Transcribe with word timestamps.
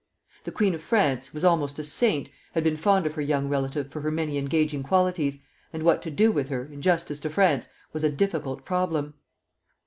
The 0.45 0.51
queen 0.51 0.73
of 0.73 0.81
France, 0.81 1.27
who 1.27 1.35
was 1.35 1.43
almost 1.43 1.77
a 1.77 1.83
saint, 1.83 2.27
had 2.53 2.63
been 2.63 2.75
fond 2.75 3.05
of 3.05 3.13
her 3.13 3.21
young 3.21 3.47
relative 3.49 3.87
for 3.87 4.01
her 4.01 4.09
many 4.09 4.39
engaging 4.39 4.81
qualities; 4.81 5.37
and 5.71 5.83
what 5.83 6.01
to 6.01 6.09
do 6.09 6.31
with 6.31 6.49
her, 6.49 6.65
in 6.65 6.81
justice 6.81 7.19
to 7.19 7.29
France, 7.29 7.69
was 7.93 8.03
a 8.03 8.09
difficult 8.09 8.65
problem. 8.65 9.13